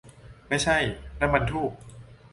[0.47, 0.77] ไม่ใช่!
[1.19, 1.71] นั่นมันธูป!